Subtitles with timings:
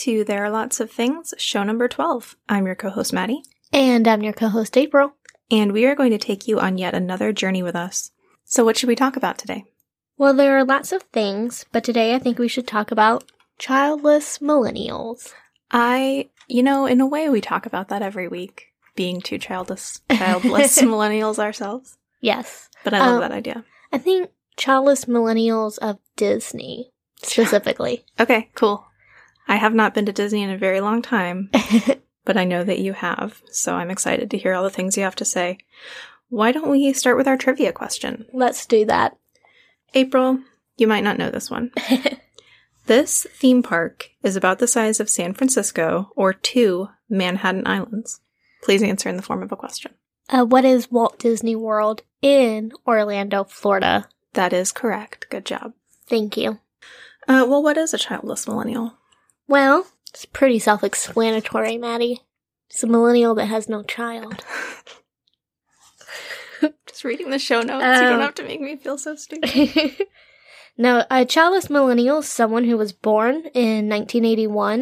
[0.00, 2.36] to There Are Lots of Things, show number 12.
[2.48, 5.12] I'm your co host, Maddie, And I'm your co host, April.
[5.50, 8.10] and we are going to take you on yet another journey with us.
[8.44, 9.64] So, what should we talk about today?
[10.16, 13.24] Well, there are lots of things, but today I think we should talk about
[13.58, 15.32] childless millennials.
[15.70, 20.00] I, you know, in a way, we talk about that every week, being two childless,
[20.10, 21.96] childless millennials ourselves.
[22.20, 22.68] Yes.
[22.84, 23.64] But I love Um, that idea.
[23.92, 26.90] I think childless millennials of Disney
[27.22, 28.04] specifically.
[28.18, 28.86] Okay, cool.
[29.50, 31.50] I have not been to Disney in a very long time,
[32.24, 35.02] but I know that you have, so I'm excited to hear all the things you
[35.02, 35.58] have to say.
[36.28, 38.24] Why don't we start with our trivia question?
[38.32, 39.18] Let's do that.
[39.92, 40.38] April,
[40.78, 41.72] you might not know this one.
[42.90, 48.20] This theme park is about the size of San Francisco or two Manhattan Islands.
[48.64, 49.94] Please answer in the form of a question.
[50.28, 54.08] Uh, what is Walt Disney World in Orlando, Florida?
[54.32, 55.26] That is correct.
[55.30, 55.74] Good job.
[56.08, 56.58] Thank you.
[57.28, 58.94] Uh, well, what is a childless millennial?
[59.50, 62.20] Well, it's pretty self explanatory, Maddie.
[62.70, 64.44] It's a millennial that has no child.
[66.86, 67.82] Just reading the show notes.
[68.00, 68.20] you don't Oh.
[68.20, 69.96] have to make me feel so stupid.
[70.78, 74.78] now, a childless millennial is someone who was born in 1981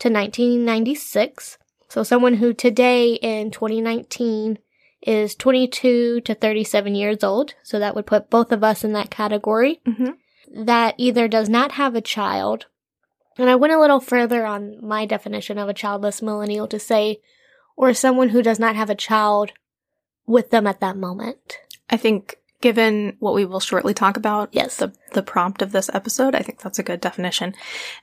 [0.00, 1.58] to 1996.
[1.88, 4.58] So, someone who today in 2019
[5.02, 7.54] is 22 to 37 years old.
[7.62, 9.80] So, that would put both of us in that category.
[9.86, 10.10] hmm
[10.52, 12.66] That either does not have a child,
[13.38, 17.20] and I went a little further on my definition of a childless millennial to say,
[17.76, 19.52] or someone who does not have a child
[20.26, 21.58] with them at that moment.
[21.88, 24.76] I think, given what we will shortly talk about, Yes.
[24.76, 27.54] the the prompt of this episode, I think that's a good definition.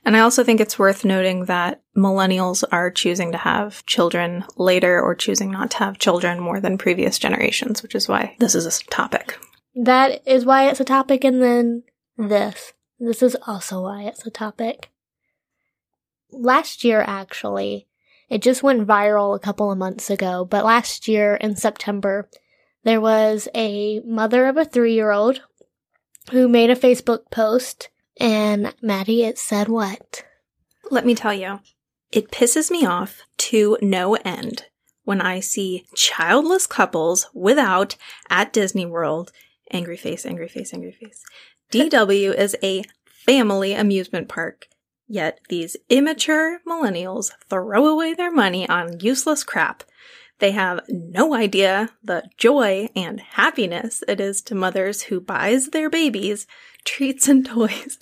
[0.04, 5.00] And I also think it's worth noting that millennials are choosing to have children later
[5.00, 8.66] or choosing not to have children more than previous generations, which is why this is
[8.66, 9.38] a topic.
[9.76, 11.82] That is why it's a topic, and then
[12.16, 12.72] this.
[12.98, 14.90] This is also why it's a topic.
[16.30, 17.86] Last year, actually,
[18.28, 22.28] it just went viral a couple of months ago, but last year in September,
[22.84, 25.40] there was a mother of a three year old
[26.30, 27.88] who made a Facebook post,
[28.18, 30.24] and Maddie, it said what?
[30.90, 31.60] Let me tell you,
[32.12, 34.66] it pisses me off to no end
[35.04, 37.96] when I see childless couples without
[38.28, 39.32] at Disney World.
[39.72, 41.22] Angry face, angry face, angry face.
[41.72, 44.68] DW is a family amusement park.
[45.08, 49.84] Yet these immature millennials throw away their money on useless crap.
[50.38, 55.88] They have no idea the joy and happiness it is to mothers who buys their
[55.88, 56.46] babies
[56.84, 57.98] treats and toys.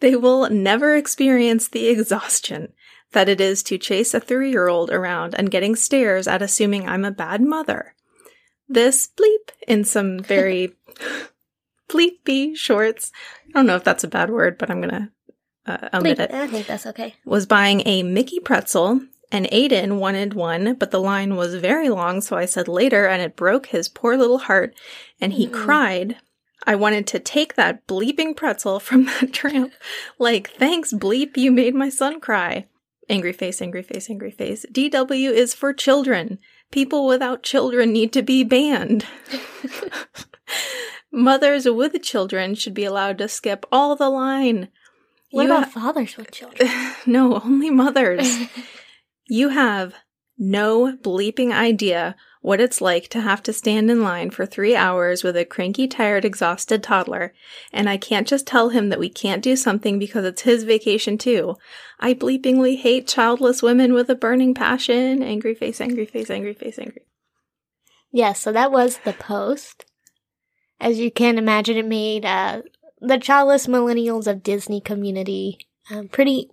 [0.00, 2.72] They will never experience the exhaustion
[3.12, 6.86] that it is to chase a three year old around and getting stares at assuming
[6.88, 7.94] I'm a bad mother.
[8.68, 10.74] This bleep in some very
[11.88, 13.10] bleepy shorts.
[13.48, 15.10] I don't know if that's a bad word, but I'm gonna
[15.68, 16.30] uh, omit it.
[16.32, 17.14] I think that's okay.
[17.24, 22.20] Was buying a Mickey pretzel, and Aiden wanted one, but the line was very long,
[22.20, 24.74] so I said later, and it broke his poor little heart,
[25.20, 25.52] and he Mm.
[25.52, 26.16] cried.
[26.66, 29.72] I wanted to take that bleeping pretzel from that tramp.
[30.18, 32.66] Like, thanks, bleep, you made my son cry.
[33.08, 34.66] Angry face, angry face, angry face.
[34.70, 36.38] DW is for children.
[36.70, 39.06] People without children need to be banned.
[41.12, 44.68] Mothers with children should be allowed to skip all the line.
[45.30, 46.70] What You about fathers with children?
[47.06, 48.38] no, only mothers.
[49.30, 49.92] You have
[50.38, 55.22] no bleeping idea what it's like to have to stand in line for three hours
[55.22, 57.34] with a cranky, tired, exhausted toddler,
[57.72, 61.18] and I can't just tell him that we can't do something because it's his vacation
[61.18, 61.56] too.
[62.00, 65.22] I bleepingly hate childless women with a burning passion.
[65.22, 67.02] Angry face, angry face, angry face, angry.
[68.10, 69.84] Yes, so that was the post.
[70.80, 72.62] As you can imagine, it made uh,
[73.00, 75.58] the childless millennials of Disney community
[75.90, 76.48] um, pretty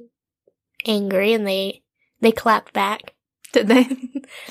[0.85, 1.83] angry, and they
[2.22, 3.14] they clapped back.
[3.53, 3.87] Did they?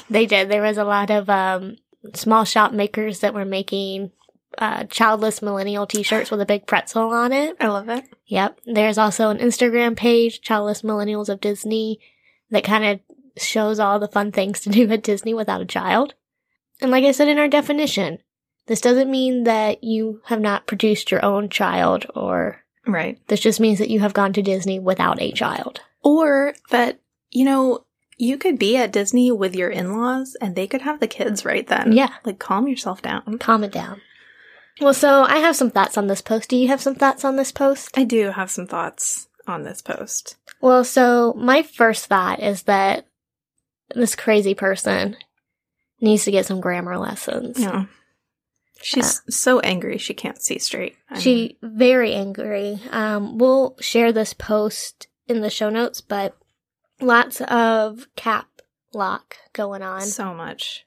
[0.08, 0.48] They did.
[0.48, 1.76] There was a lot of um,
[2.14, 4.12] small shop makers that were making
[4.56, 7.56] uh, childless millennial T-shirts with a big pretzel on it.
[7.60, 8.04] I love it.
[8.26, 8.60] Yep.
[8.64, 11.98] There's also an Instagram page, Childless Millennials of Disney,
[12.50, 13.00] that kind of
[13.36, 16.14] shows all the fun things to do at Disney without a child.
[16.80, 18.19] And like I said in our definition,
[18.66, 23.19] this doesn't mean that you have not produced your own child, or Right.
[23.28, 25.81] this just means that you have gone to Disney without a child.
[26.02, 26.99] Or that,
[27.31, 27.84] you know,
[28.16, 31.44] you could be at Disney with your in laws and they could have the kids
[31.44, 31.93] right then.
[31.93, 32.11] Yeah.
[32.25, 33.38] Like, calm yourself down.
[33.38, 34.00] Calm it down.
[34.81, 36.49] Well, so I have some thoughts on this post.
[36.50, 37.96] Do you have some thoughts on this post?
[37.96, 40.37] I do have some thoughts on this post.
[40.60, 43.06] Well, so my first thought is that
[43.94, 45.17] this crazy person
[46.00, 47.58] needs to get some grammar lessons.
[47.60, 47.87] Yeah.
[48.84, 50.96] She's so angry she can't see straight.
[51.08, 52.81] I mean, She very angry.
[52.90, 56.36] Um, we'll share this post in the show notes, but
[57.00, 58.46] lots of cap
[58.92, 60.02] lock going on.
[60.02, 60.84] So much.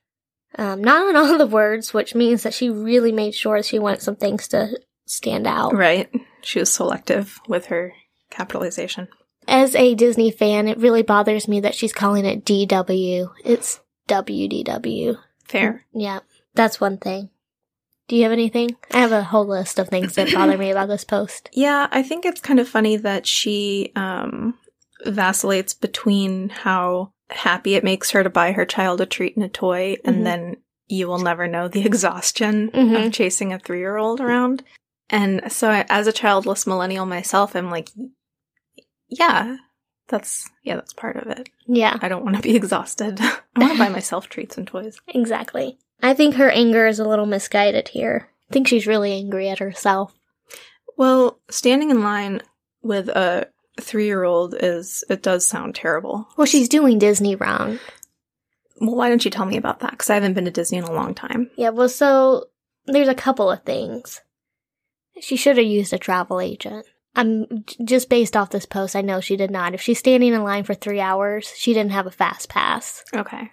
[0.55, 4.01] Um, not on all the words, which means that she really made sure she wanted
[4.01, 5.75] some things to stand out.
[5.75, 6.09] Right.
[6.41, 7.93] She was selective with her
[8.29, 9.07] capitalization.
[9.47, 13.29] As a Disney fan, it really bothers me that she's calling it DW.
[13.43, 15.17] It's WDW.
[15.45, 15.85] Fair.
[15.93, 16.19] Yeah,
[16.53, 17.29] that's one thing.
[18.07, 18.75] Do you have anything?
[18.93, 21.49] I have a whole list of things that bother me about this post.
[21.53, 24.53] Yeah, I think it's kind of funny that she um,
[25.05, 29.49] vacillates between how happy it makes her to buy her child a treat and a
[29.49, 29.99] toy, Mhm.
[30.05, 30.57] and then
[30.87, 33.07] you will never know the exhaustion Mhm.
[33.07, 34.63] of chasing a three year old around.
[35.09, 37.89] And so, I, as a childless millennial myself, I'm like,
[39.09, 39.57] yeah,
[40.07, 41.49] that's yeah, that's part of it.
[41.65, 43.19] Yeah, I don't want to be exhausted.
[43.21, 44.99] I want to buy myself treats and toys.
[45.07, 45.77] exactly.
[46.01, 48.29] I think her anger is a little misguided here.
[48.49, 50.13] I think she's really angry at herself.
[50.97, 52.41] Well, standing in line
[52.81, 53.47] with a
[53.79, 56.27] three year old is it does sound terrible.
[56.37, 57.79] Well, she's doing Disney wrong.
[58.79, 59.91] Well, why don't you tell me about that?
[59.91, 61.49] Because I haven't been to Disney in a long time.
[61.57, 62.45] Yeah, well, so
[62.85, 64.21] there's a couple of things.
[65.19, 66.85] She should have used a travel agent.
[67.15, 68.95] I'm just based off this post.
[68.95, 69.73] I know she did not.
[69.73, 73.49] If she's standing in line for three hours, she didn't have a fast pass, Okay.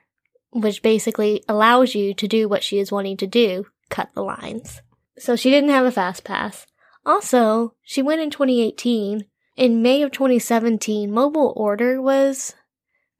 [0.54, 4.80] Which basically allows you to do what she is wanting to do cut the lines.
[5.18, 6.66] So she didn't have a fast pass.
[7.04, 9.26] Also, she went in 2018.
[9.56, 12.54] In May of 2017, mobile order was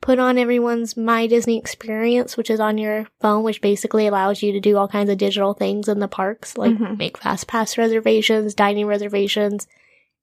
[0.00, 4.52] put on everyone's My Disney experience, which is on your phone, which basically allows you
[4.52, 6.98] to do all kinds of digital things in the parks, like Mhm.
[6.98, 9.66] make fast pass reservations, dining reservations,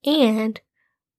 [0.06, 0.60] and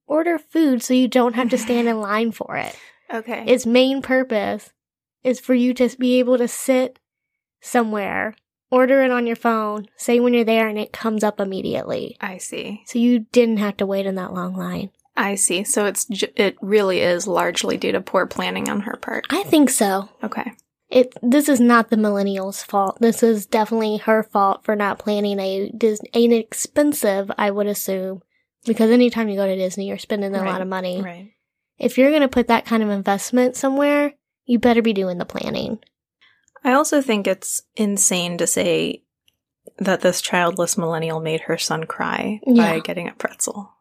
[0.07, 2.77] order food so you don't have to stand in line for it.
[3.13, 3.45] Okay.
[3.47, 4.73] Its main purpose
[5.25, 6.99] is for you to be able to sit
[7.61, 8.35] somewhere,
[8.71, 12.17] order it on your phone, say when you're there, and it comes up immediately.
[12.21, 12.83] I see.
[12.87, 14.91] So you didn't have to wait in that long line.
[15.17, 15.63] I see.
[15.65, 19.27] So it's j- it really is largely due to poor planning on her part.
[19.31, 20.09] I think so.
[20.25, 20.53] Okay.
[20.89, 22.99] It this is not the millennials' fault.
[23.01, 28.23] This is definitely her fault for not planning a Dis- an expensive, I would assume,
[28.67, 31.01] because anytime you go to Disney, you're spending a Right, lot of money.
[31.03, 31.31] Right.
[31.79, 34.15] If you're going to put that kind of investment somewhere,
[34.45, 35.79] you better be doing the planning.
[36.65, 39.03] I also think it's insane to say
[39.79, 42.73] that this childless millennial made her son cry Yeah.
[42.75, 43.73] by getting a pretzel.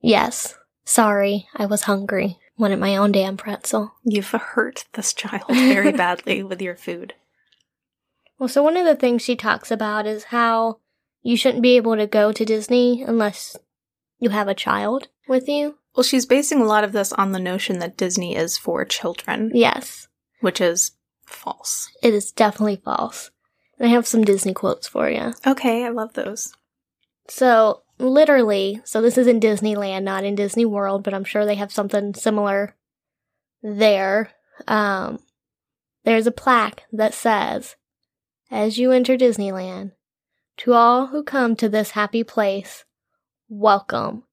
[0.00, 0.56] Yes.
[0.84, 2.38] Sorry, I was hungry.
[2.56, 3.94] Wanted my own damn pretzel.
[4.04, 7.14] You've hurt this child very badly with your food.
[8.38, 10.78] Well, so one of the things she talks about is how
[11.22, 13.56] you shouldn't be able to go to Disney unless
[14.24, 15.76] you have a child with you.
[15.94, 19.52] Well, she's basing a lot of this on the notion that Disney is for children,
[19.54, 20.08] Yes,
[20.40, 20.92] which is
[21.24, 21.90] false.
[22.02, 23.30] it is definitely false.
[23.78, 25.32] And I have some Disney quotes for you.
[25.46, 26.52] Okay, I love those.
[27.28, 31.54] So, literally, so this is in Disneyland, not in Disney World, but I'm sure they
[31.56, 32.74] have something similar
[33.62, 34.30] there.
[34.68, 35.18] Um,
[36.04, 37.76] there's a plaque that says,
[38.50, 39.92] As you enter Disneyland,
[40.58, 42.84] to all who come to this happy place,
[43.48, 44.24] welcome.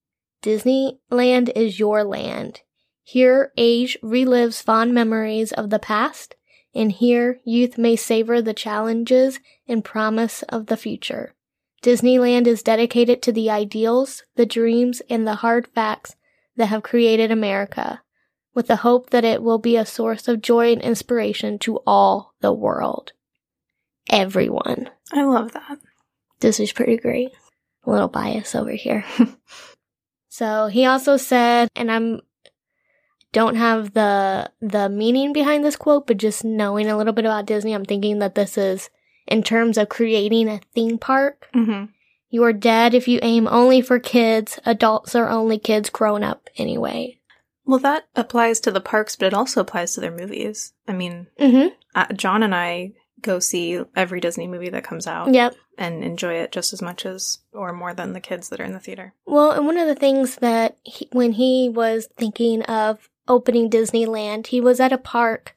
[0.42, 2.62] Disneyland is your land.
[3.04, 6.36] Here, age relives fond memories of the past,
[6.74, 11.36] and here, youth may savor the challenges and promise of the future.
[11.84, 16.16] Disneyland is dedicated to the ideals, the dreams, and the hard facts
[16.56, 18.02] that have created America,
[18.54, 22.34] with the hope that it will be a source of joy and inspiration to all
[22.42, 23.14] the world.
[24.10, 24.90] Everyone.
[25.12, 25.80] I love that.
[26.40, 27.32] This is pretty great.
[27.86, 29.04] A little bias over here.
[30.30, 32.22] so he also said, and I'm
[33.34, 37.46] don't have the the meaning behind this quote, but just knowing a little bit about
[37.46, 38.90] Disney, I'm thinking that this is
[39.28, 41.48] in terms of creating a theme park.
[41.54, 41.86] hmm
[42.30, 44.60] You are dead if you aim only for kids.
[44.66, 47.18] Adults are only kids grown up anyway.
[47.66, 50.74] Well, that applies to the parks, but it also applies to their movies.
[50.88, 51.68] I mean, Mm-hmm.
[51.96, 55.56] uh, John and I go see every Disney movie that comes out Yep.
[55.78, 58.74] and enjoy it just as much as or more than the kids that are in
[58.74, 59.14] the theater.
[59.26, 64.48] Well, and one of the things that he, when he was thinking of opening Disneyland,
[64.48, 65.56] he was at a park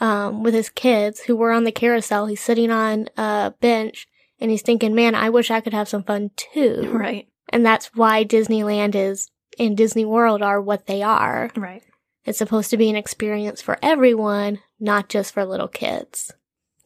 [0.00, 2.26] um, with his kids who were on the carousel.
[2.26, 4.06] He's sitting on a bench
[4.40, 6.88] and he's thinking, man, I wish I could have some fun too.
[6.92, 7.28] Right.
[7.50, 11.50] And that's why Disneyland is and Disney World are what they are.
[11.56, 11.82] Right.
[12.24, 16.30] It's supposed to be an experience for everyone, not just for little kids.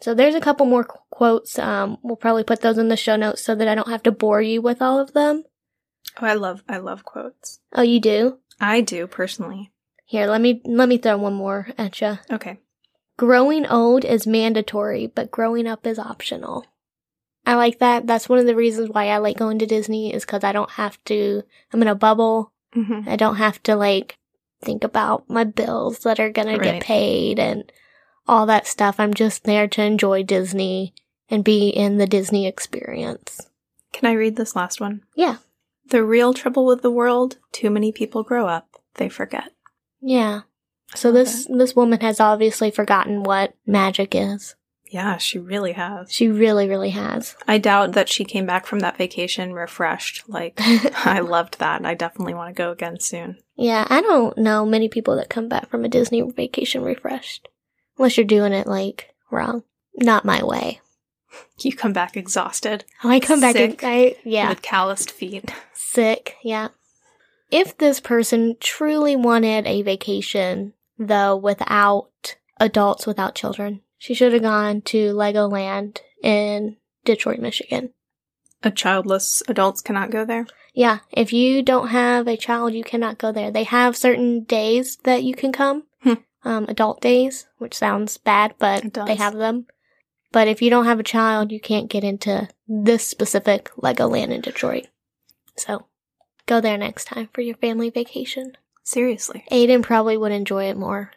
[0.03, 1.59] So there's a couple more qu- quotes.
[1.59, 4.13] Um, we'll probably put those in the show notes so that I don't have to
[4.13, 5.45] bore you with all of them.
[6.21, 7.61] Oh, I love I love quotes.
[7.73, 8.39] Oh, you do?
[8.61, 9.71] I do personally.
[10.05, 12.19] Here, let me let me throw one more at you.
[12.31, 12.59] Okay.
[13.17, 16.67] Growing old is mandatory, but growing up is optional.
[17.47, 18.07] I like that.
[18.07, 20.71] That's one of the reasons why I like going to Disney is because I don't
[20.73, 21.43] have to.
[21.73, 22.53] I'm in a bubble.
[22.75, 24.17] hmm I don't have to like
[24.63, 26.63] think about my bills that are gonna Right.
[26.63, 27.71] get paid and
[28.27, 28.97] all that stuff.
[28.99, 30.95] I'm just there to enjoy Disney
[31.29, 33.49] and be in the Disney experience.
[33.93, 35.03] Can I read this last one?
[35.15, 35.37] Yeah.
[35.89, 39.51] The real trouble with the world, too many people grow up, they forget.
[40.01, 40.43] Yeah.
[40.95, 41.19] So Okay.
[41.19, 44.55] this this woman has obviously forgotten what magic is.
[44.91, 46.13] Yeah, she really has.
[46.13, 47.35] She really, really has.
[47.49, 50.29] I doubt that she came back from that vacation refreshed.
[50.29, 50.53] Like,
[51.07, 51.87] I loved that.
[51.87, 53.39] I definitely want to go again soon.
[53.57, 57.49] yeah, I don't know many people that come back from a Disney vacation refreshed.
[58.03, 59.63] Unless you're doing it like wrong.
[59.95, 60.81] Not my way.
[61.61, 63.85] You come back exhausted oh, I come back Sick.
[63.85, 64.49] I yeah.
[64.49, 65.55] with calloused feet.
[65.73, 66.71] Sick, yeah.
[67.53, 74.43] If this person truly wanted a vacation, though, without adults, without children, she should have
[74.43, 77.91] gone to Legoland in Detroit, Michigan.
[78.65, 80.49] A childless adults cannot go there.
[80.75, 83.53] Yeah, if you don't have a child, you cannot go there.
[83.53, 85.85] They have certain days that you can come.
[86.45, 89.67] Um, adult days, which sounds bad, but they have them.
[90.33, 94.41] But if you don't have a child, you can't get into this specific Legoland in
[94.41, 94.87] Detroit.
[95.57, 95.87] So,
[96.47, 98.57] go there next time for your family vacation.
[98.83, 99.45] Seriously.
[99.51, 101.13] Aiden probably would enjoy it more.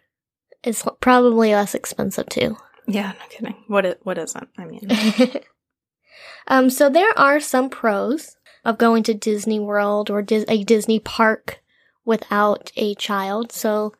[0.63, 2.57] It's probably less expensive too.
[2.87, 3.55] Yeah, no kidding.
[3.67, 4.49] What it what isn't?
[4.57, 4.89] I mean,
[6.47, 10.99] um, so there are some pros of going to Disney World or Dis- a Disney
[10.99, 11.61] park
[12.03, 13.51] without a child.
[13.51, 13.93] So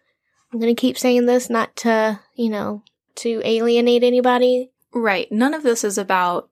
[0.56, 2.82] I'm gonna keep saying this, not to you know
[3.16, 4.72] to alienate anybody.
[4.94, 5.30] right.
[5.30, 6.50] None of this is about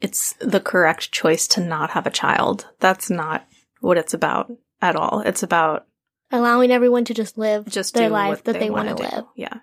[0.00, 2.66] it's the correct choice to not have a child.
[2.80, 3.46] That's not
[3.80, 4.50] what it's about
[4.82, 5.20] at all.
[5.20, 5.86] It's about
[6.32, 9.24] Allowing everyone to just live just their life that they, they want to to live.
[9.36, 9.60] Yeah.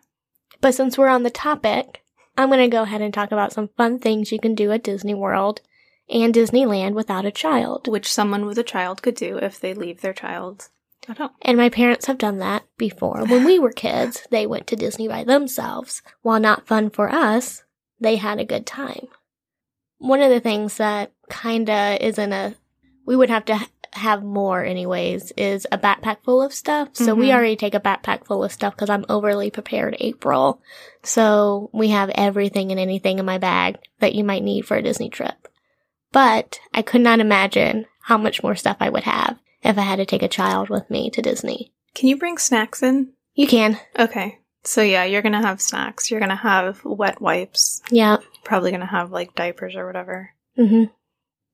[0.62, 2.06] But since we're on the topic,
[2.38, 4.82] I'm going to go ahead and talk about some fun things you can do at
[4.82, 5.60] Disney World
[6.10, 7.90] and Disneyland without a child.
[7.90, 10.70] Which someone with a child could do if they leave their child
[11.42, 13.26] And my parents have done that before.
[13.26, 16.02] When we were kids, they went to Disney by themselves.
[16.22, 17.64] While not fun for us,
[18.00, 19.08] they had a good time.
[19.98, 22.56] One of the things that kinda isn't a,
[23.06, 23.60] we would have to
[23.94, 26.90] have more anyways, is a backpack full of stuff.
[26.94, 27.34] So we Mhm.
[27.36, 30.60] already take a backpack full of stuff because I'm overly prepared April.
[31.04, 34.82] So we have everything and anything in my bag that you might need for a
[34.82, 35.48] Disney trip.
[36.12, 39.98] But I could not imagine how much more stuff I would have if I had
[39.98, 41.72] to take a child with me to Disney.
[41.96, 43.14] Can you bring snacks in?
[43.36, 43.80] You can.
[43.98, 44.40] Okay.
[44.64, 46.10] So yeah, you're gonna have snacks.
[46.10, 47.82] You're gonna have wet wipes.
[47.92, 48.18] Yeah.
[48.44, 50.32] Probably gonna have like diapers or whatever.
[50.58, 50.86] Mm-hmm.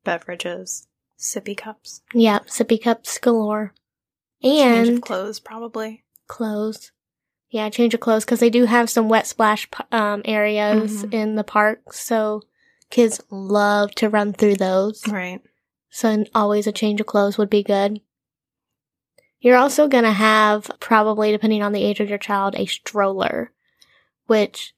[0.04, 0.88] Beverages.
[1.20, 2.02] Sippy cups.
[2.14, 2.40] Yeah.
[2.48, 3.74] Sippy cups galore.
[4.42, 6.04] Change of And clothes probably.
[6.28, 6.92] clothes.
[7.50, 11.14] Yeah, change of clothes because they do have some wet splash um, areas Mhm.
[11.14, 11.94] in the park.
[11.94, 12.44] So
[12.92, 15.06] kids love to run through those.
[15.08, 15.42] Right.
[15.90, 18.02] So always a change of clothes would be good.
[19.40, 23.52] You're also going to have, probably depending on the age of your child, a stroller,
[24.28, 24.74] which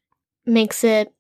[0.45, 1.13] makes it,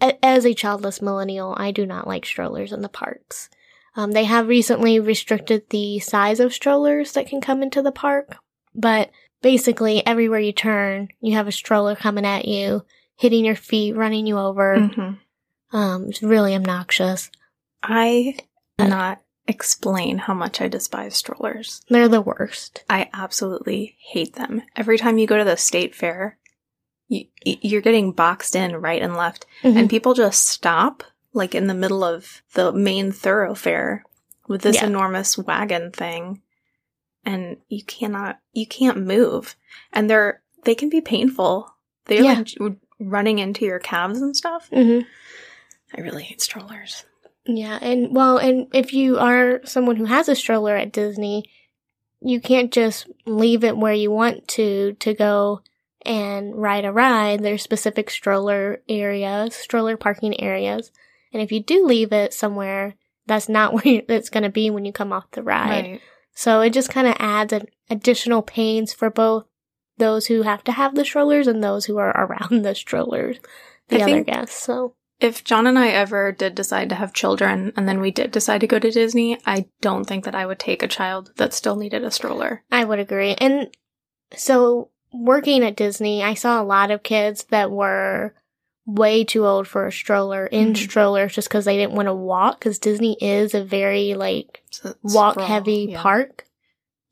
[0.00, 3.48] as a childless millennial, I do not like strollers in the parks.
[3.96, 8.36] Um, they have recently restricted the size of strollers that can come into the park,
[8.74, 9.10] but
[9.40, 12.84] basically everywhere you turn, you have a stroller coming at you,
[13.16, 14.88] hitting your feet, running you over.
[14.88, 17.30] hmm Um, it's really obnoxious.
[17.86, 18.36] I
[18.78, 21.82] cannot explain how much I despise strollers.
[21.88, 22.82] They're the worst.
[22.88, 24.62] I absolutely hate them.
[24.74, 26.38] Every time you go to the state fair,
[27.08, 29.76] you, you're getting boxed in right and left, Mhm.
[29.76, 34.04] and people just stop like in the middle of the main thoroughfare
[34.48, 34.86] with this Yeah.
[34.86, 36.40] enormous wagon thing,
[37.24, 39.56] and you cannot, you can't move,
[39.92, 41.70] and they're they can be painful.
[42.06, 42.42] They're Yeah.
[42.60, 44.70] like running into your calves and stuff.
[44.70, 45.04] Mhm.
[45.94, 47.04] I really hate strollers.
[47.46, 51.44] Yeah, and well, and if you are someone who has a stroller at Disney,
[52.20, 55.60] you can't just leave it where you want to to go
[56.02, 57.42] and ride a ride.
[57.42, 60.90] There's specific stroller areas, stroller parking areas,
[61.32, 62.94] and if you do leave it somewhere,
[63.26, 65.84] that's not where it's going to be when you come off the ride.
[65.84, 66.00] Right.
[66.34, 69.46] So it just kind of adds an additional pains for both
[69.98, 73.38] those who have to have the strollers and those who are around the strollers,
[73.88, 74.62] the I other guests.
[74.62, 74.94] So
[75.24, 78.60] If John and I ever did decide to have children and then we did decide
[78.60, 81.76] to go to Disney, I don't think that I would take a child that still
[81.76, 82.62] needed a stroller.
[82.70, 83.32] I would agree.
[83.38, 83.74] And
[84.36, 88.34] so working at Disney, I saw a lot of kids that were
[88.84, 90.76] way too old for a stroller in Mhm.
[90.76, 94.94] strollers just because they didn't want to walk because Disney is a very like So
[95.02, 96.02] walk sprawl, heavy yeah.
[96.02, 96.44] park.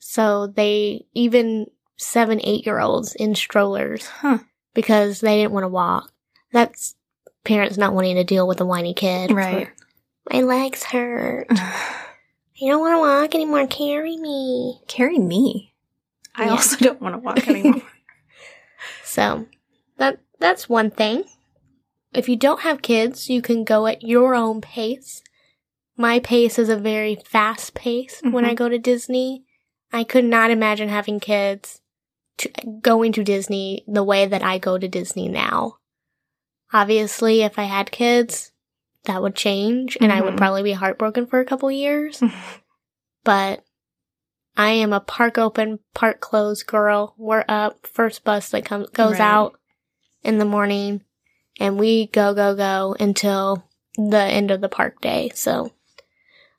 [0.00, 4.40] So they even seven, eight year olds in strollers Huh.
[4.74, 6.12] because they didn't want to walk.
[6.52, 6.94] That's
[7.44, 9.30] parents not wanting to deal with a whiny kid.
[9.30, 9.68] for, Right.
[10.32, 11.46] My legs hurt.
[11.50, 13.66] I don't want to walk anymore.
[13.66, 14.80] Carry me.
[14.86, 15.74] Carry me.
[16.34, 16.50] I Yeah.
[16.52, 17.82] also don't want to walk anymore.
[19.04, 19.46] So
[19.98, 21.24] that that's one thing.
[22.12, 25.22] If you don't have kids, you can go at your own pace.
[25.96, 28.56] My pace is a very fast pace when I Mhm.
[28.56, 29.44] go to Disney.
[29.92, 31.80] I could not imagine having kids
[32.38, 35.76] to, going to Disney the way that I go to Disney now.
[36.72, 38.52] Obviously, if I had kids,
[39.04, 40.38] that would change and I would Mhm.
[40.38, 42.22] probably be heartbroken for a couple years.
[43.24, 43.64] but
[44.56, 47.14] I am a park open, park closed girl.
[47.16, 49.20] We're up first bus that comes goes Right.
[49.20, 49.58] out
[50.22, 51.02] in the morning,
[51.58, 53.64] and we go go go until
[53.96, 55.30] the end of the park day.
[55.34, 55.72] So,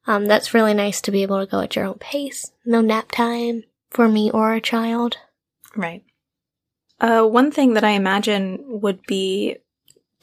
[0.07, 2.51] um, that's really nice to be able to go at your own pace.
[2.65, 5.17] No nap time for me or a child.
[5.75, 6.03] Right.
[6.99, 9.57] Uh, one thing that I imagine would be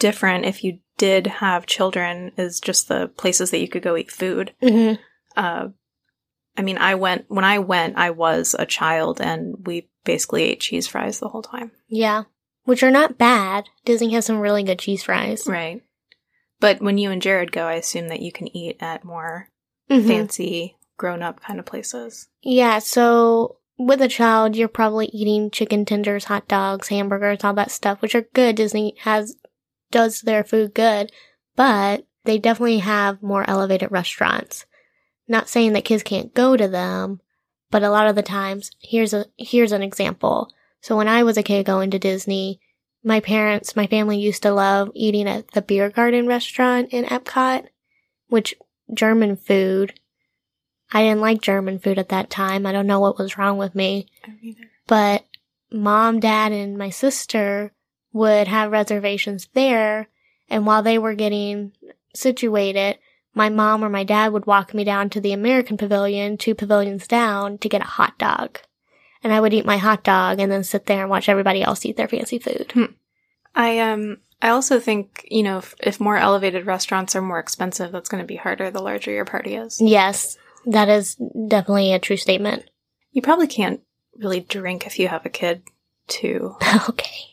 [0.01, 4.11] different if you did have children is just the places that you could go eat
[4.11, 4.53] food.
[4.61, 5.01] Mm-hmm.
[5.37, 5.69] Uh,
[6.59, 10.61] I mean, I went, when I went, I was a child and we basically ate
[10.61, 11.71] cheese fries the whole time.
[11.89, 12.25] Yeah,
[12.65, 13.67] which are not bad.
[13.85, 15.47] Disney has some really good cheese fries.
[15.47, 15.83] Right.
[16.59, 19.49] But when you and Jared go, I assume that you can eat at more
[19.89, 20.07] Mhm.
[20.07, 22.29] fancy, grown up kind of places.
[22.43, 27.71] Yeah, so with a child, you're probably eating chicken tenders, hot dogs, hamburgers, all that
[27.71, 28.57] stuff, which are good.
[28.57, 29.37] Disney has
[29.91, 31.13] does their food good,
[31.57, 34.67] but they definitely have more elevated restaurants.
[35.29, 37.21] Not saying that kids can't go to them,
[37.71, 40.53] but a lot of the times, here's a here's an example.
[40.81, 42.61] So when I was a kid going to Disney,
[43.05, 47.67] my parents, my family used to love eating at the Biergarten restaurant in Epcot,
[48.29, 48.55] which
[48.93, 49.95] German food
[50.93, 52.67] I didn't like German food at that time.
[52.67, 54.07] I don't know what was wrong with me.
[54.87, 55.25] But
[55.71, 57.73] mom, dad, and my sister
[58.13, 60.09] would have reservations there.
[60.49, 61.73] And while they were getting
[62.15, 62.99] situated,
[63.35, 67.07] my mom or my dad would walk me down to the American pavilion, two pavilions
[67.07, 68.59] down, to get a hot dog.
[69.23, 71.85] And I would eat my hot dog and then sit there and watch everybody else
[71.85, 72.95] eat their fancy food.
[73.55, 77.93] I um I also think, you know, if, if more elevated restaurants are more expensive,
[77.93, 79.81] that's going to be harder the larger your party is.
[79.81, 82.65] Yes, that is definitely a true statement.
[83.13, 83.83] You probably can't
[84.17, 85.63] really drink if you have a kid,
[86.07, 86.57] too.
[86.89, 87.30] okay.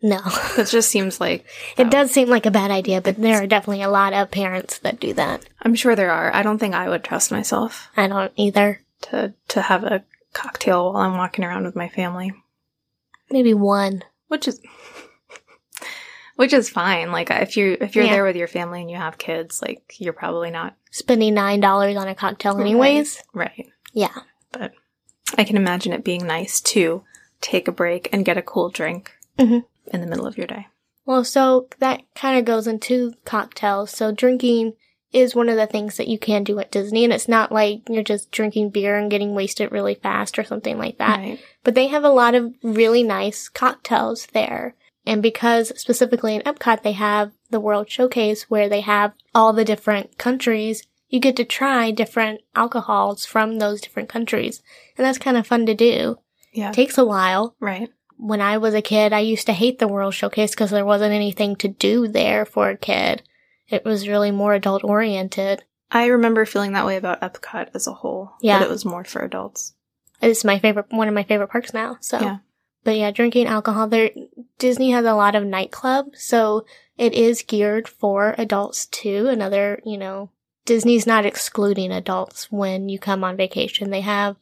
[0.00, 0.20] No.
[0.56, 1.44] It just seems like
[1.76, 4.78] It does seem like a bad idea, but there are definitely a lot of parents
[4.78, 5.44] that do that.
[5.62, 6.32] I'm sure there are.
[6.34, 8.80] I don't think I would trust myself I don't either.
[9.02, 12.32] to to have a cocktail while I'm walking around with my family,
[13.30, 14.04] Maybe one.
[14.28, 14.60] which is
[16.36, 17.10] which is fine.
[17.10, 18.12] Like if you if you're Yeah.
[18.12, 21.96] there with your family and you have kids, like you're probably not Spending nine dollars
[21.96, 23.22] on a cocktail anyways.
[23.34, 23.68] right.
[23.92, 24.14] Yeah.
[24.52, 24.72] But
[25.36, 27.02] I can imagine it being nice to
[27.40, 29.64] take a break and get a cool drink Mhm.
[29.92, 30.66] In the middle of your day.
[31.04, 33.90] Well, so that kind of goes into cocktails.
[33.90, 34.74] So drinking
[35.12, 37.82] is one of the things that you can do at Disney, and it's not like
[37.88, 41.18] you're just drinking beer and getting wasted really fast or something like that.
[41.18, 41.40] Right.
[41.64, 44.74] But they have a lot of really nice cocktails there.
[45.06, 49.64] And because specifically in Epcot they have the World Showcase where they have all the
[49.64, 54.62] different countries, you get to try different alcohols from those different countries.
[54.98, 56.18] And that's kind of fun to do.
[56.52, 56.68] Yeah.
[56.68, 57.56] It takes a while.
[57.60, 57.90] right.
[58.18, 61.14] When I was a kid, I used to hate the World Showcase because there wasn't
[61.14, 63.22] anything to do there for a kid.
[63.68, 65.64] It was really more adult oriented.
[65.90, 68.32] I remember feeling that way about Epcot as a whole.
[68.42, 68.58] Yeah.
[68.58, 69.74] That it was more for adults.
[70.20, 71.96] It's my favorite, one of my favorite parks now.
[72.00, 72.38] So, Yeah.
[72.84, 74.10] but yeah, drinking alcohol there,
[74.58, 79.28] Disney has a lot of nightclubs, so it is geared for adults too.
[79.28, 80.30] Another, you know,
[80.64, 83.90] Disney's not excluding adults when you come on vacation.
[83.90, 84.36] They have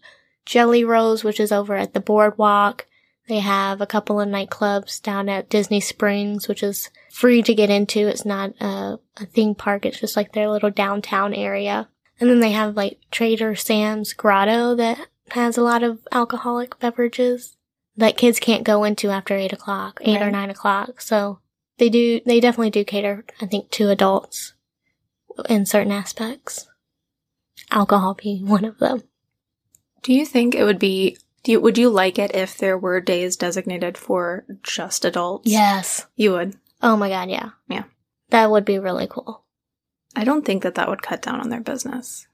[0.47, 2.87] Jellyrolls, which is over at the boardwalk.
[3.29, 7.71] They have a couple of nightclubs down at Disney Springs, which is free to get
[7.71, 8.07] into.
[8.07, 9.85] It's not a, a theme park.
[9.85, 11.89] It's just like their little downtown area.
[12.21, 17.57] And then they have like Trader Sam's Grotto that has a lot of alcoholic beverages
[17.97, 21.01] that kids can't go into after eight o'clock, eight or nine o'clock.
[21.01, 21.41] So
[21.79, 24.55] they do, they definitely do cater, I think, to adults
[25.49, 26.69] in certain aspects.
[27.71, 29.03] Alcohol being one of them.
[30.03, 33.00] Do you think it would be do you, would you like it if there were
[33.00, 35.48] days designated for just adults?
[35.48, 36.04] Yes.
[36.16, 36.56] You would.
[36.82, 37.50] Oh my god, yeah.
[37.68, 37.85] Yeah.
[38.30, 39.44] That would be really cool.
[40.16, 42.26] I don't think that that would cut down on their business.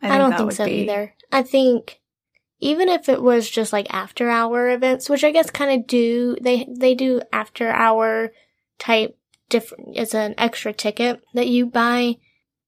[0.00, 1.12] I, don't that think would so be- either.
[1.32, 2.00] I think
[2.60, 6.36] even if it was just like after hour events, which I guess kind of do
[6.40, 8.30] they they do after hour
[8.78, 9.96] type different.
[9.96, 12.18] It's an extra ticket that you buy.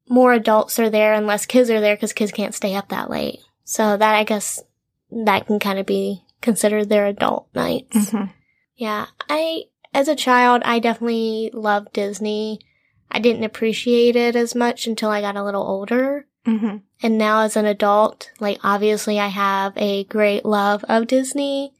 [0.08, 3.08] More adults are there and less kids are there because kids can't stay up that
[3.08, 3.38] late.
[3.62, 4.60] So that I guess
[5.24, 8.10] that can kind of be considered their adult nights.
[8.10, 8.30] Mhm.
[8.76, 12.58] Yeah, I as a child I definitely loved Disney.
[13.10, 16.26] I didn't appreciate it as much until I got a little older.
[16.46, 16.78] Mm-hmm.
[17.02, 21.74] And now as an adult, like obviously I have a great love of Disney.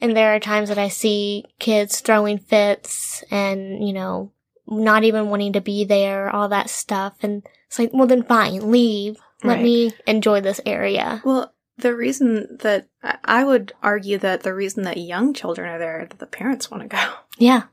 [0.00, 4.30] And there are times that I see kids throwing fits and, you know,
[4.68, 7.14] not even wanting to be there, all that stuff.
[7.22, 9.16] And it's like, well then fine, leave.
[9.42, 9.62] Let Right.
[9.64, 11.20] me enjoy this area.
[11.24, 12.88] Well, the reason that
[13.24, 16.82] I- would argue that the reason that young children are there, that the parents want
[16.82, 17.12] to go.
[17.38, 17.64] Yeah.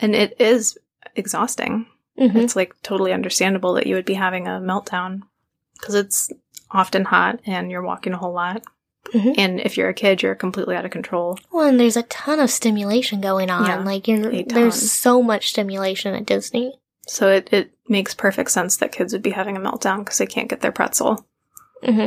[0.00, 0.78] And it is
[1.14, 1.86] exhausting.
[2.18, 5.20] hmm It's like totally understandable that you would be having a meltdown
[5.78, 6.30] because it's
[6.70, 8.62] often hot and you're walking a whole lot.
[9.12, 9.34] Mhm.
[9.36, 11.38] And if you're a kid, you're completely out of control.
[11.52, 13.66] Well, and there's a ton of stimulation going on.
[13.66, 16.78] Yeah, like you're, there's so much stimulation at Disney.
[17.06, 20.26] So it, it makes perfect sense that kids would be having a meltdown because they
[20.26, 21.26] can't get their pretzel.
[21.84, 22.06] hmm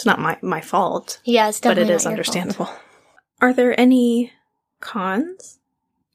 [0.00, 2.36] It's not my, my fault, Yeah, it's but definitely it is not your fault.
[2.36, 2.80] understandable.
[3.42, 4.32] Are there any
[4.80, 5.58] cons?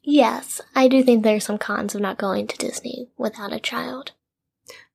[0.01, 3.59] Yes, I do think there are some cons of not going to Disney without a
[3.59, 4.13] child.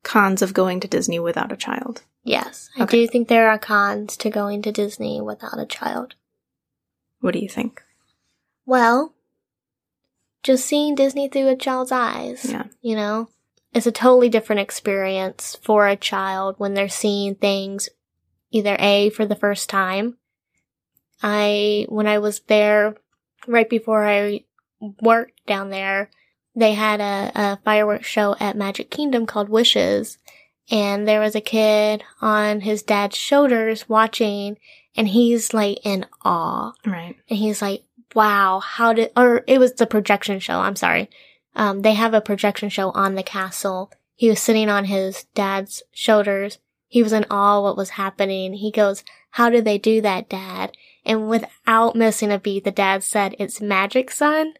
[0.02, 2.02] Cons of going to Disney without a child.
[2.24, 3.02] Yes, I Okay.
[3.02, 6.16] do think there are cons to going to Disney without a child.
[7.20, 7.82] What do you think?
[8.66, 9.14] Well,
[10.42, 12.64] just seeing Disney through a child's eyes, Yeah.
[12.80, 13.28] you know,
[13.72, 17.88] it's a totally different experience for a child when they're seeing things
[18.50, 20.16] either A, for the first time.
[21.22, 22.96] I, when I was there
[23.46, 24.44] right before I
[25.02, 26.10] worked down there,
[26.54, 30.18] they had a, a fireworks show at Magic Kingdom called Wishes.
[30.70, 34.56] And there was a kid on his dad's shoulders watching,
[34.96, 36.72] and he's like in awe.
[36.86, 37.16] Right.
[37.28, 37.82] And he's like,
[38.14, 41.10] wow, how did, or it was the projection show, I'm sorry.
[41.56, 43.92] Um, they have a projection show on the castle.
[44.14, 46.58] He was sitting on his dad's shoulders.
[46.90, 48.54] He was in awe what was happening.
[48.54, 50.76] He goes, how did they do that, dad?
[51.06, 54.54] And without missing a beat, the dad said, it's magic, son.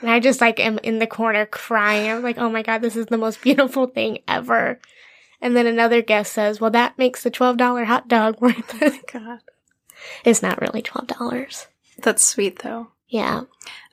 [0.00, 2.10] And I just like am in the corner crying.
[2.10, 4.80] I'm like, oh my god, this is the most beautiful thing ever.
[5.40, 9.06] And then another guest says, well, that makes the $12 hot dog worth it.
[9.12, 9.38] God.
[10.24, 11.66] It's not really $12.
[11.98, 12.88] That's sweet though.
[13.08, 13.42] Yeah.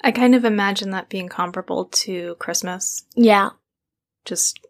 [0.02, 3.06] I kind of imagine that being comparable to Christmas.
[3.16, 3.52] Yeah.
[4.26, 4.63] Just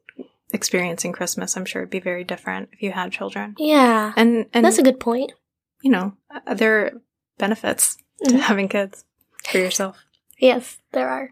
[0.54, 3.56] experiencing Christmas, I'm sure it'd be very different if you had children.
[3.58, 4.14] Yeah.
[4.16, 5.34] And and That's a good point.
[5.82, 6.14] you know,
[6.48, 6.92] uh, there are
[7.38, 8.40] benefits to Mhm.
[8.40, 9.04] having kids
[9.50, 9.98] for yourself.
[10.40, 11.32] Yes, there are.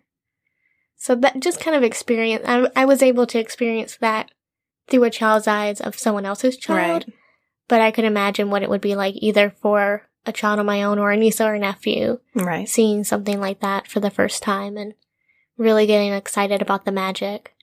[0.98, 4.32] So that just kind of experience, I, I was able to experience that
[4.88, 7.06] through a child's eyes of someone else's child.
[7.08, 7.16] Right.
[7.68, 10.84] But I could imagine what it would be like either for a child of my
[10.84, 12.68] own or a niece or a nephew Right.
[12.70, 14.94] seeing something like that for the first time and
[15.58, 17.54] really getting excited about the magic.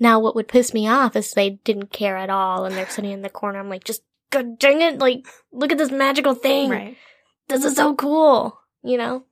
[0.00, 3.12] Now, what would piss me off is they didn't care at all and they're sitting
[3.12, 3.60] in the corner.
[3.60, 4.98] I'm like, just God dang it!
[4.98, 6.70] Like, look at this magical thing.
[6.70, 6.96] Right.
[7.48, 8.58] This is so cool.
[8.82, 9.24] You know?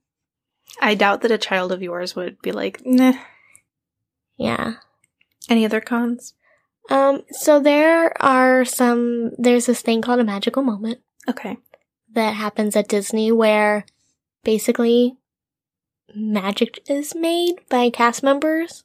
[0.80, 3.14] I doubt that a child of yours would be like, nah.
[4.36, 4.74] Yeah.
[5.48, 6.34] Any other cons?
[6.90, 11.58] Um, so there are some, there's this thing called a magical moment Okay.
[12.12, 13.84] that happens at Disney where
[14.44, 15.16] basically
[16.14, 18.84] magic is made by cast members.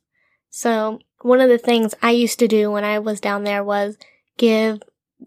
[0.49, 3.97] So one of the things I used to do when I was down there was
[4.37, 4.81] give,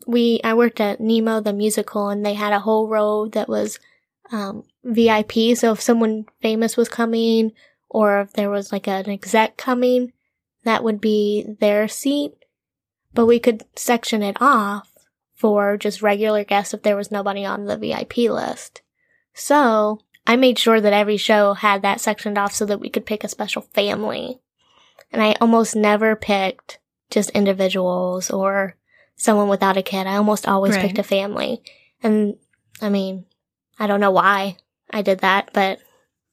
[0.06, 3.78] we, I worked at Nemo the musical and they had a whole row that was,
[4.30, 5.56] um, VIP.
[5.56, 7.52] So if someone famous was coming
[7.88, 10.12] or if there was like an exec coming,
[10.64, 12.32] that would be their seat.
[13.14, 14.92] But we could section it off
[15.34, 18.82] for just regular guests if there was nobody on the VIP list.
[19.32, 23.06] So I made sure that every show had that sectioned off so that we could
[23.06, 24.40] pick a special family.
[25.16, 28.76] And I almost never picked just individuals or
[29.16, 30.06] someone without a kid.
[30.06, 30.82] I almost always Right.
[30.82, 31.62] picked a family.
[32.02, 32.36] And
[32.82, 33.24] I mean,
[33.78, 34.58] I don't know why
[34.90, 35.78] I did that, but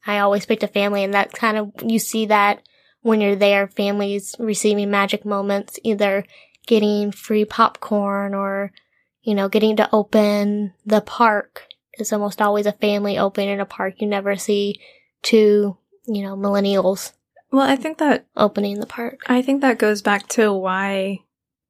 [0.06, 2.62] I always picked a family and that kind of, you see that
[3.00, 6.26] when you're there, families receiving magic moments, either
[6.68, 8.74] getting free popcorn or,
[9.22, 11.68] you know, getting to open the park.
[11.94, 14.02] It's almost always a family opening a park.
[14.02, 14.82] You never see
[15.22, 17.14] two, you know, millennials
[17.54, 19.22] Well, I think that opening the park.
[19.28, 21.20] I think that goes back to why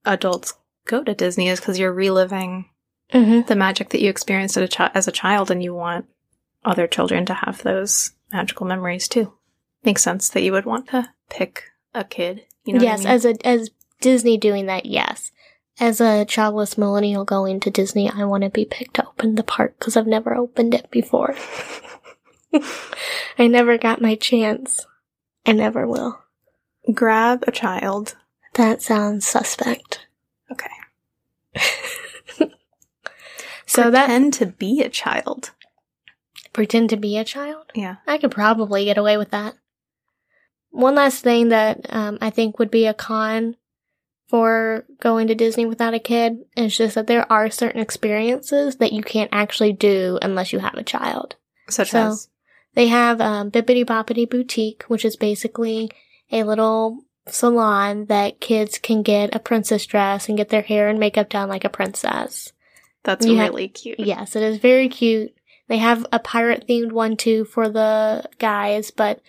[0.05, 0.53] adults
[0.85, 2.69] go to Disney is because you're reliving
[3.13, 3.41] Mm-hmm.
[3.47, 6.07] the magic that you experienced at a chi- as a child, and you want
[6.65, 9.33] other children to have those magical memories too.
[9.83, 12.45] Makes sense that you would want to pick a kid.
[12.65, 13.07] You know what I yes, mean?
[13.09, 13.69] as a as
[14.01, 15.31] Disney doing that, yes.
[15.79, 19.43] As a childless millennial going to Disney, I want to be picked to open the
[19.43, 21.35] park because I've never opened it before.
[23.37, 24.87] I never got my chance.
[25.45, 26.19] I never will.
[26.93, 28.15] grab a child.
[28.55, 30.05] That sounds suspect.
[30.51, 30.69] Okay.
[33.65, 35.51] So that Pretend to be a child.
[36.51, 37.71] pretend to be a child.
[37.73, 37.95] Yeah.
[38.05, 39.55] I could probably get away with that.
[40.69, 43.55] One last thing that um, I think would be a con
[44.27, 46.39] for going to Disney without a kid.
[46.55, 50.75] is just that there are certain experiences that you can't actually do unless you have
[50.75, 51.35] a child.
[51.69, 52.29] Such So- as
[52.75, 55.91] They have um, Bibbidi Bobbidi Boutique, which is basically
[56.31, 60.99] a little salon that kids can get a princess dress and get their hair and
[60.99, 62.51] makeup done like a princess.
[63.03, 63.99] that's you have- really cute.
[63.99, 65.33] Yes, it is very cute.
[65.67, 69.21] They have a pirate themed one too for the guys, but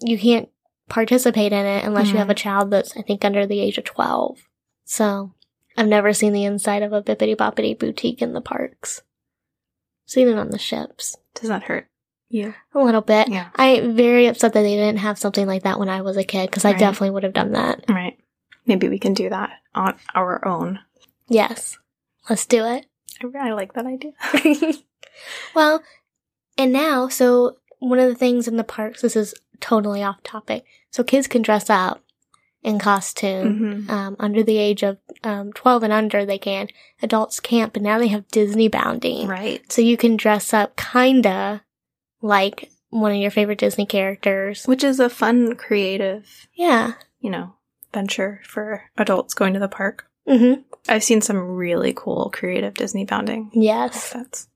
[0.00, 0.48] you can't
[0.88, 3.84] participate in it unless you have a child that's, I think, under the age of
[3.84, 4.38] 12.
[4.84, 5.32] So,
[5.76, 9.02] I've never seen the inside of a Bibbidi Bobbidi boutique in the parks.
[10.04, 11.16] Seen it on the ships.
[11.34, 11.86] Does that hurt
[12.32, 12.54] you?
[12.74, 13.28] A little bit.
[13.28, 13.50] Yeah.
[13.56, 16.50] I'm very upset that they didn't have something like that when I was a kid,
[16.50, 17.84] because I definitely would have done that.
[17.88, 18.18] Right.
[18.66, 20.78] Maybe we can do that on our own.
[21.28, 21.78] Yes.
[22.28, 22.86] Let's do it.
[23.22, 24.12] I, I like that idea.
[25.54, 25.82] well,
[26.56, 30.64] and now, so one of the things in the parks, this is totally off topic.
[30.90, 32.02] So kids can dress up
[32.62, 33.58] in costume.
[33.84, 36.68] hmm Um, under the age of um, 12 and under, they can.
[37.02, 39.26] Adults can't, but now they have Disney bounding.
[39.26, 39.70] Right.
[39.72, 41.62] So you can dress up kinda
[42.22, 44.64] like one of your favorite Disney characters.
[44.66, 46.92] Which is a fun, creative, Yeah.
[47.20, 47.54] you know,
[47.92, 50.06] venture for adults going to the park.
[50.28, 50.62] Mm-hmm.
[50.88, 54.12] I've seen some really cool, creative Disney bounding Yes.
[54.12, 54.48] that's.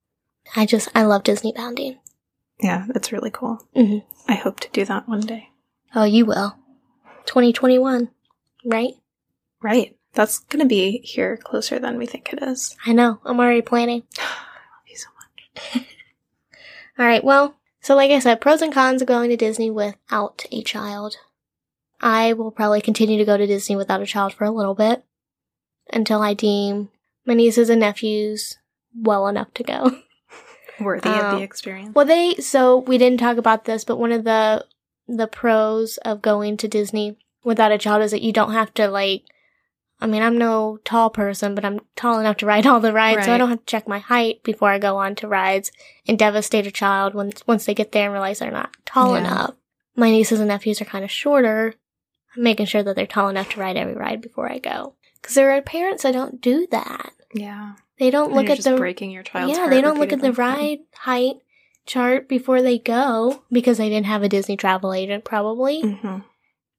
[0.55, 1.99] I just, I love Disney bounding.
[2.61, 3.59] Yeah, that's really cool.
[3.75, 4.05] Mhm.
[4.29, 5.51] I hope to do that one day.
[5.95, 6.57] Oh, you will.
[7.27, 8.11] 2021,
[8.65, 8.95] right?
[9.61, 9.97] Right.
[10.15, 12.77] That's going to be here closer than we think it is.
[12.87, 13.21] I know.
[13.25, 14.05] I'm already planning.
[14.19, 15.09] I love you so
[15.75, 15.87] much.
[16.99, 17.23] All right.
[17.23, 21.17] Well, so like I said, pros and cons of going to Disney without a child.
[22.01, 25.03] I will probably continue to go to Disney without a child for a little bit
[25.93, 26.91] until I deem
[27.25, 28.59] my nieces and nephews
[28.95, 29.99] well enough to go.
[30.81, 31.95] Worthy of Um, the experience.
[31.95, 34.67] Well, they so we didn't talk about this, but one of the
[35.09, 38.89] the pros of going to Disney without a child is that you don't have to
[38.89, 39.23] like.
[40.01, 43.25] I mean, I'm no tall person, but I'm tall enough to ride all the rides,
[43.25, 45.73] so I don't have to check my height before I go on to rides
[46.07, 49.21] and devastate a child once once they get there and realize they're not tall Yeah.
[49.21, 49.55] enough.
[49.97, 51.75] My nieces and nephews are kind of shorter.
[52.37, 54.93] I'm making sure that they're tall enough to ride every ride before I go.
[55.23, 57.13] Because there are parents that don't do that.
[57.35, 57.73] yeah.
[57.99, 60.21] They don't And look at just the breaking your child's yeah, they don't look at
[60.21, 61.37] the ride height
[61.87, 65.83] chart before they go because they didn't have a Disney travel agent probably.
[65.83, 66.23] Mhm.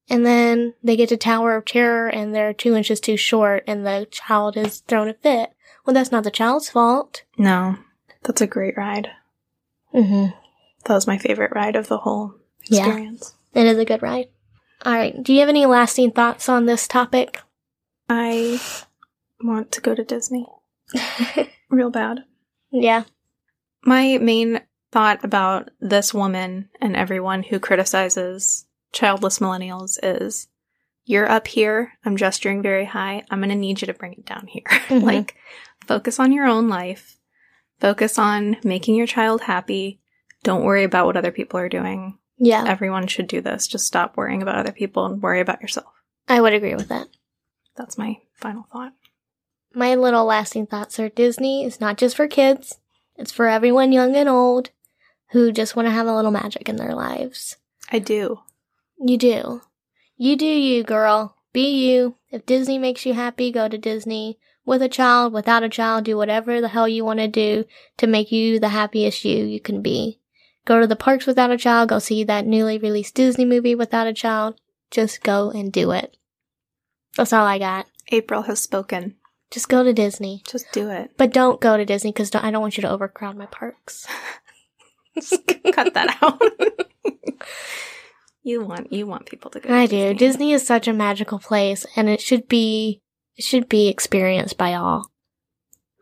[0.10, 3.86] And then they get to Tower of Terror and they're two inches too short and
[3.86, 5.52] the child is thrown a fit.
[5.86, 7.24] Well, that's not the child's fault.
[7.38, 7.78] No,
[8.24, 9.10] that's a great ride.
[9.94, 10.28] Mm-hmm.
[10.86, 12.36] That was my favorite ride of the whole
[12.70, 12.86] Yeah.
[12.86, 13.34] experience.
[13.54, 14.28] It is a good ride.
[14.86, 15.22] All right.
[15.22, 17.42] Do you have any lasting thoughts on this topic?
[18.10, 18.60] I
[19.44, 20.46] want to go to Disney
[21.70, 22.20] real bad.
[22.72, 23.04] yeah.
[23.84, 30.48] My main thought about this woman and everyone who criticizes childless millennials is
[31.06, 34.26] you're up here, I'm gesturing very high, I'm going to need you to bring it
[34.26, 34.64] down here.
[34.88, 35.04] Mhm.
[35.04, 35.36] like,
[35.86, 37.18] focus on your own life,
[37.80, 40.00] focus on making your child happy.
[40.44, 42.18] Don't worry about what other people are doing.
[42.38, 42.64] Yeah.
[42.68, 43.68] Everyone should do this.
[43.68, 45.88] Just stop worrying about other people and worry about yourself.
[46.28, 47.08] I would agree with that.
[47.76, 48.94] That's my final thought.
[49.74, 52.80] My little lasting thoughts are Disney is not just for kids,
[53.18, 54.70] it's for everyone young and old
[55.32, 57.58] who just want to have a little magic in their lives.
[57.92, 58.40] I do.
[59.00, 59.62] You do.
[60.18, 61.36] You do you, girl.
[61.54, 62.16] Be you.
[62.32, 64.40] If Disney makes you happy, go to Disney.
[64.66, 67.64] With a child, without a child, do whatever the hell you want to do
[67.98, 70.20] to make you the happiest you you can be.
[70.66, 74.08] Go to the parks without a child, go see that newly released Disney movie without
[74.08, 74.60] a child.
[74.92, 76.18] Just go and do it.
[77.16, 77.88] That's all I got.
[78.10, 79.16] April has spoken.
[79.50, 80.44] Just go to Disney.
[80.46, 81.12] Just do it.
[81.18, 84.06] But don't go to Disney because I don't want you to overcrowd my parks.
[85.16, 86.42] Just Cut that out.
[88.48, 89.70] you want you want people to go.
[89.70, 90.14] to I do.
[90.14, 93.02] Disney is such a magical place and it should be
[93.36, 95.12] it should be experienced by all.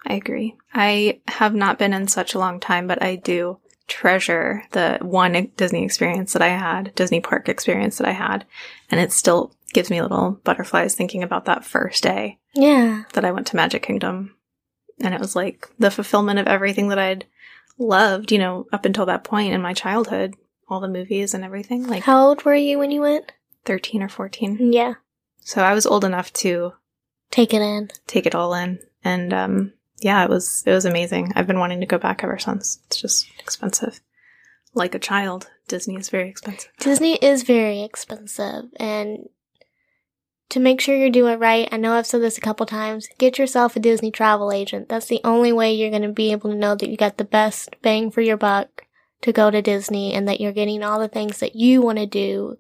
[0.08, 0.56] I agree.
[0.74, 5.52] I have not been in such a long time, but I do treasure the one
[5.58, 8.46] Disney experience that I had, Disney park experience that I had,
[8.92, 13.04] and it still gives me little butterflies thinking about that first day Yeah.
[13.14, 14.36] that I went to Magic Kingdom.
[15.02, 17.26] And it was like the fulfillment of everything that I'd
[17.78, 20.36] loved, you know, up until that point in my childhood,
[20.68, 23.32] all the movies and everything, like How old were you when you went?
[23.66, 24.72] 13 or 14.
[24.74, 24.96] Yeah.
[25.42, 26.74] So I was old enough to
[27.32, 27.90] Take it in.
[28.08, 28.80] take it all in.
[29.04, 31.34] And um yeah, it was it was amazing.
[31.36, 32.80] I've been wanting to go back ever since.
[32.88, 34.00] It's just expensive.
[34.74, 36.72] Like a child, Disney is very expensive.
[36.80, 39.30] Disney is very expensive and
[40.50, 43.08] to make sure you're doing it right, I know I've said this a couple times,
[43.18, 44.90] get yourself a Disney travel agent.
[44.90, 47.24] That's the only way you're going to be able to know that you got the
[47.26, 48.85] best bang for your buck
[49.26, 52.06] to go to Disney and that you're getting all the things that you want to
[52.06, 52.58] do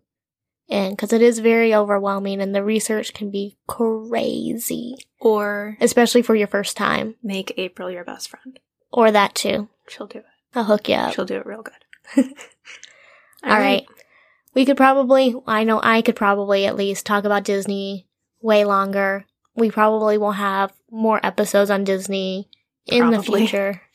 [0.67, 6.35] And because it is very overwhelming and the research can be crazy, Or especially for
[6.35, 7.15] your first time.
[7.21, 8.59] make April your best friend.
[8.91, 9.69] Or that too.
[9.87, 10.25] She'll do it.
[10.55, 11.13] I'll hook you up.
[11.13, 12.25] She'll do it real good.
[13.43, 13.85] All right.
[14.55, 18.07] We could probably, I know I could probably at least talk about Disney
[18.41, 19.25] way longer.
[19.55, 22.49] We probably will have more episodes on Disney
[22.87, 23.81] in the future.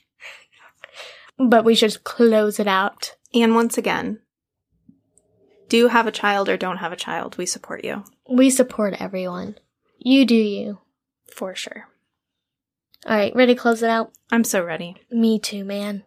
[1.40, 3.16] But we should close it out.
[3.32, 4.20] And once again,
[5.68, 7.38] do have a child or don't have a child.
[7.38, 9.56] We support you We support everyone.
[9.98, 10.80] You do you.
[11.34, 11.86] for sure.
[13.06, 14.12] All right, ready to close it out?
[14.30, 14.96] I'm so ready.
[15.10, 16.02] Me too, man.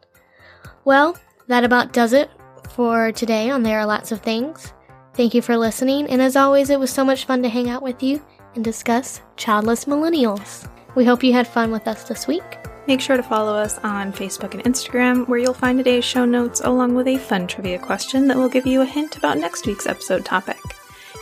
[0.86, 1.18] Well,
[1.48, 2.30] that about does it
[2.70, 4.74] for today on There Are Lots of Things.
[5.16, 7.82] Thank you for listening, and as always, it was so much fun to hang out
[7.82, 8.24] with you
[8.56, 10.70] and discuss childless millennials.
[10.96, 12.58] We hope you had fun with us this week.
[12.88, 16.62] Make sure to follow us on Facebook and Instagram, where you'll find today's show notes
[16.62, 19.88] along with a fun trivia question that will give you a hint about next week's
[19.88, 20.60] episode topic.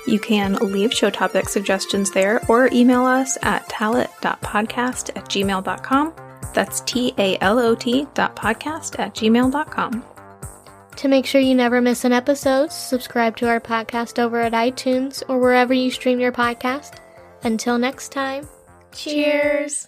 [0.08, 6.14] You can leave show topic suggestions there or email us at talot.podcast at gmail.com.
[6.54, 10.04] That's T A L O T dot podcast at gmail.com.
[10.98, 15.24] To make sure you never miss an episode, subscribe to our podcast over at iTunes
[15.28, 16.98] or wherever you stream your podcast.
[17.44, 18.48] Until next time.
[18.92, 19.88] Cheers.